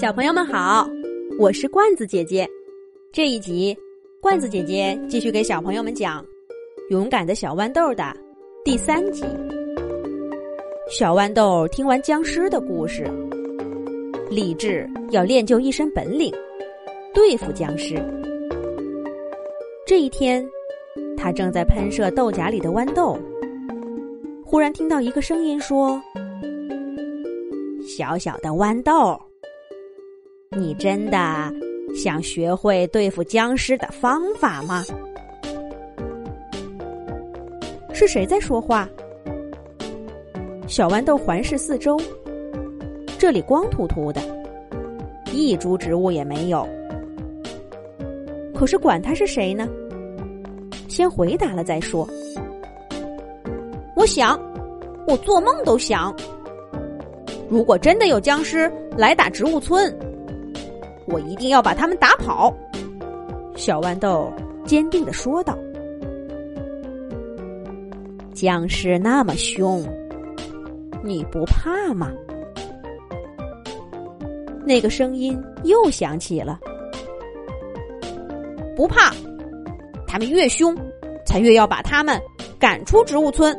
[0.00, 0.88] 小朋友们好，
[1.38, 2.48] 我是罐子姐姐。
[3.12, 3.76] 这一集，
[4.18, 6.22] 罐子姐姐继续给小朋友们讲
[6.88, 8.16] 《勇敢的小豌豆》的
[8.64, 9.22] 第三集。
[10.90, 13.06] 小豌豆听完僵尸的故事，
[14.30, 16.32] 立志要练就一身本领，
[17.12, 18.02] 对付僵尸。
[19.86, 20.48] 这一天，
[21.14, 23.18] 他正在喷射豆荚里的豌豆，
[24.42, 26.00] 忽然听到一个声音说
[27.86, 29.14] ：“小小的豌豆。”
[30.58, 31.52] 你真的
[31.94, 34.84] 想学会对付僵尸的方法吗？
[37.92, 38.88] 是谁在说话？
[40.66, 41.96] 小豌豆环视四周，
[43.16, 44.20] 这里光秃秃的，
[45.32, 46.68] 一株植物也没有。
[48.52, 49.68] 可是管他是谁呢？
[50.88, 52.04] 先回答了再说。
[53.94, 54.36] 我想，
[55.06, 56.12] 我做梦都想，
[57.48, 59.96] 如果真的有僵尸来打植物村。
[61.10, 62.54] 我一定要把他们打跑，
[63.56, 64.32] 小豌豆
[64.64, 65.58] 坚定的说道。
[68.32, 69.84] 僵尸那么凶，
[71.02, 72.10] 你不怕吗？
[74.64, 76.58] 那个声音又响起了。
[78.76, 79.12] 不怕，
[80.06, 80.76] 他们越凶，
[81.26, 82.18] 才越要把他们
[82.58, 83.54] 赶出植物村。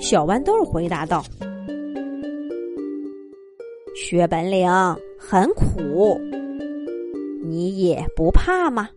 [0.00, 1.22] 小豌豆回答道。
[3.94, 4.66] 学本领
[5.22, 6.18] 很苦，
[7.44, 8.88] 你也不怕吗？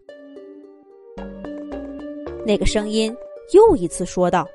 [2.45, 3.13] 那个声音
[3.53, 4.47] 又一次说道：“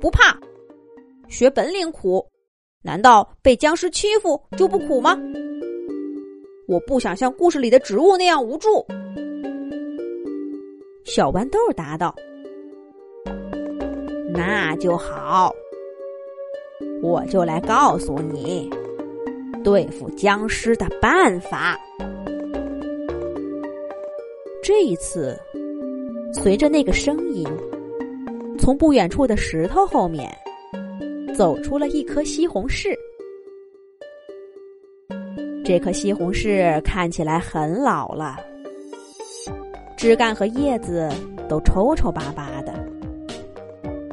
[0.00, 0.36] 不怕，
[1.28, 2.26] 学本领苦，
[2.82, 5.16] 难道被僵尸欺负就不苦吗？
[6.66, 8.84] 我不想像故事里的植物那样无助。”
[11.06, 12.12] 小豌豆答道
[14.34, 15.54] ：“那就好。”
[17.00, 18.68] 我就来告诉你
[19.62, 21.78] 对付僵尸的办法。
[24.62, 25.36] 这一次，
[26.32, 27.46] 随着那个声音，
[28.58, 30.32] 从不远处的石头后面
[31.34, 32.94] 走出了一颗西红柿。
[35.64, 38.36] 这颗西红柿看起来很老了，
[39.96, 41.08] 枝干和叶子
[41.48, 42.72] 都抽抽巴巴的，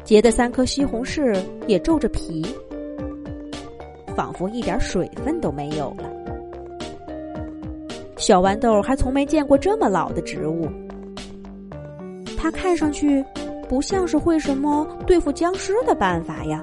[0.03, 1.35] 结的三颗西红柿
[1.68, 2.45] 也皱着皮。
[4.19, 6.03] 仿佛一点水分都没有了。
[8.18, 10.68] 小豌豆还从没见过这么老的植物，
[12.38, 13.24] 它看上去
[13.69, 16.62] 不像是会什么对付僵尸的办法呀。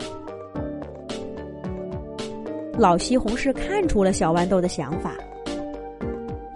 [2.76, 5.14] 老西红柿看出了小豌豆的想法，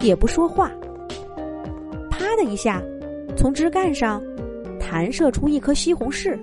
[0.01, 0.71] 也不说话，
[2.11, 2.79] 啪的一下，
[3.35, 4.21] 从枝干上
[4.79, 6.37] 弹射出一颗西红柿，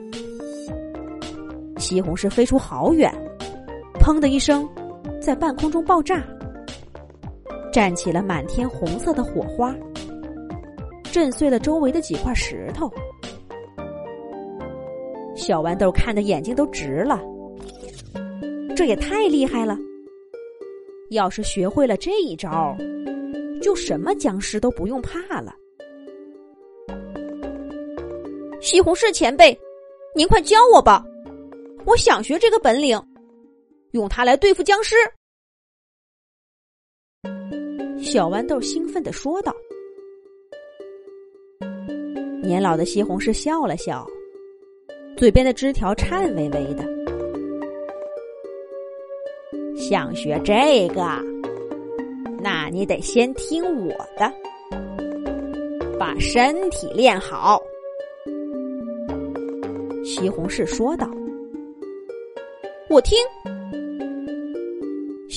[1.76, 3.08] 西红柿飞出好远。
[3.98, 4.68] 砰的一声，
[5.20, 6.24] 在半空中爆炸，
[7.72, 9.74] 溅起了满天红色的火花，
[11.12, 12.90] 震碎了周围的几块石头。
[15.34, 17.20] 小豌豆看的眼睛都直了，
[18.74, 19.78] 这也太厉害了！
[21.10, 22.76] 要是学会了这一招，
[23.62, 25.54] 就什么僵尸都不用怕了。
[28.60, 29.58] 西红柿前辈，
[30.14, 31.04] 您快教我吧，
[31.86, 33.00] 我想学这个本领。
[33.92, 34.96] 用它来对付僵尸，
[38.02, 39.54] 小豌豆兴奋的说道。
[42.42, 44.06] 年老的西红柿笑了笑，
[45.16, 46.84] 嘴边的枝条颤巍巍的。
[49.76, 51.02] 想学这个，
[52.42, 54.32] 那你得先听我的，
[55.98, 57.62] 把身体练好。
[60.04, 61.10] 西红柿说道
[62.90, 63.16] ：“我听。”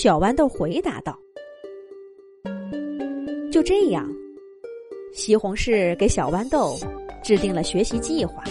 [0.01, 1.15] 小豌豆回答道
[3.53, 4.09] ：“就这样，
[5.13, 6.75] 西红柿给小豌豆
[7.21, 8.43] 制定了学习计划。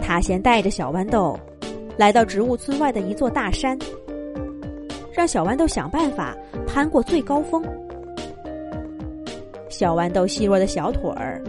[0.00, 1.36] 他先带着小豌豆
[1.96, 3.76] 来到植物村外的一座大山，
[5.12, 6.36] 让小豌豆想办法
[6.68, 7.60] 攀过最高峰。
[9.68, 11.42] 小豌豆细弱的小腿儿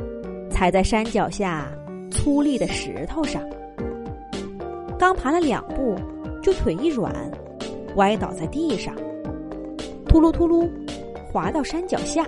[0.50, 1.72] 踩在山脚下
[2.10, 3.48] 粗粝的石头上，
[4.98, 5.96] 刚爬了两步，
[6.42, 7.14] 就腿一软。”
[7.96, 8.96] 歪倒在地上，
[10.08, 10.70] 秃噜秃噜，
[11.32, 12.26] 滑到山脚下。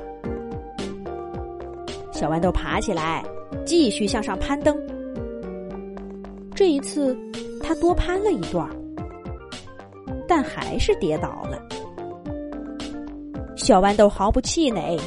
[2.12, 3.24] 小豌豆爬起来，
[3.66, 4.78] 继续向上攀登。
[6.56, 7.18] 这一次，
[7.62, 8.70] 他多攀了一段，
[10.28, 11.60] 但还是跌倒了。
[13.56, 15.00] 小豌豆毫不气馁，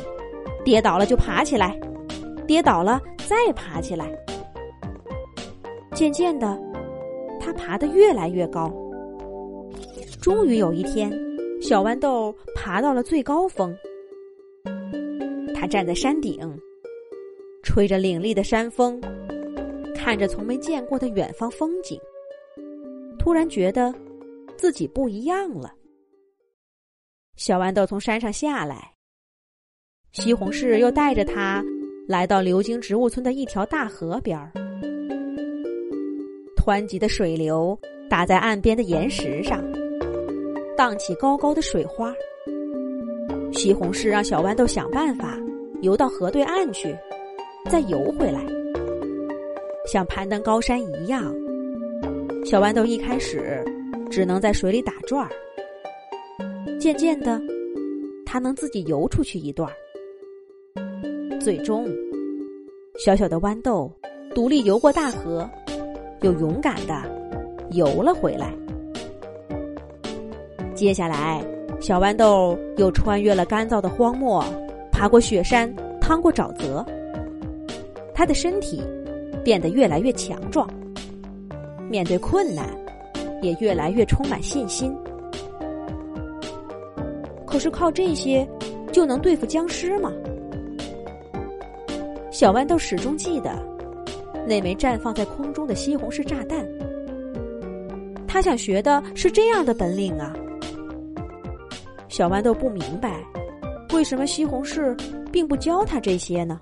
[0.64, 1.78] 跌倒了就爬起来，
[2.46, 4.06] 跌倒了再爬起来。
[5.94, 6.58] 渐渐的，
[7.40, 8.70] 他爬得越来越高。
[10.26, 11.08] 终于有一天，
[11.62, 13.72] 小豌豆爬到了最高峰。
[15.54, 16.36] 他站在山顶，
[17.62, 19.00] 吹着凛冽的山风，
[19.94, 21.96] 看着从没见过的远方风景，
[23.20, 23.94] 突然觉得
[24.56, 25.72] 自己不一样了。
[27.36, 28.94] 小豌豆从山上下来，
[30.10, 31.64] 西红柿又带着他
[32.08, 34.50] 来到流经植物村的一条大河边儿。
[36.56, 37.78] 湍急的水流
[38.10, 39.62] 打在岸边的岩石上，
[40.76, 42.14] 荡起高高的水花。
[43.52, 45.38] 西红柿让小豌豆想办法
[45.80, 46.94] 游到河对岸去，
[47.70, 48.44] 再游回来，
[49.86, 51.34] 像攀登高山一样。
[52.44, 53.64] 小豌豆一开始
[54.10, 55.30] 只能在水里打转儿。
[56.78, 57.40] 渐渐的，
[58.24, 59.74] 他能自己游出去一段儿
[61.40, 61.86] 最终，
[62.98, 63.90] 小小的豌豆
[64.34, 65.48] 独立游过大河，
[66.20, 67.02] 又勇敢的
[67.70, 68.52] 游了回来。
[70.76, 71.42] 接下来，
[71.80, 74.44] 小豌豆又穿越了干燥的荒漠，
[74.92, 76.84] 爬过雪山，趟过沼泽。
[78.14, 78.82] 他的身体
[79.42, 80.68] 变得越来越强壮，
[81.88, 82.68] 面对困难
[83.40, 84.94] 也越来越充满信心。
[87.46, 88.46] 可是靠这些
[88.92, 90.12] 就能对付僵尸吗？
[92.30, 93.50] 小豌豆始终记得
[94.46, 96.66] 那枚绽放在空中的西红柿炸弹。
[98.26, 100.36] 他想学的是这样的本领啊！
[102.16, 103.22] 小豌豆不明白，
[103.92, 104.98] 为什么西红柿
[105.30, 106.58] 并不教他这些呢？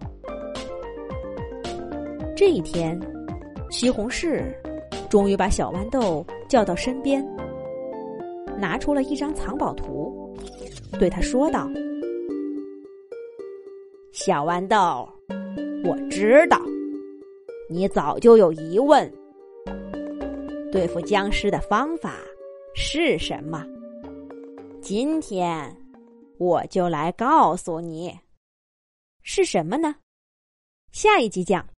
[2.34, 2.98] 这一天，
[3.70, 4.42] 西红柿
[5.08, 7.24] 终于把小豌豆叫到身边，
[8.58, 10.36] 拿出了一张藏宝图。
[10.98, 11.70] 对他说道
[14.10, 15.08] ：“小豌豆，
[15.84, 16.60] 我知道
[17.70, 19.08] 你早就有疑问。
[20.72, 22.16] 对付僵尸的方法
[22.74, 23.64] 是什么？
[24.84, 25.74] 今天
[26.38, 28.20] 我就来告诉你，
[29.22, 29.94] 是什么呢？
[30.92, 31.66] 下一集讲。”